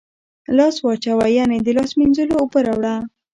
[0.57, 2.95] لاس واچوه، یعنی د لاس مینځلو اوبه راوړه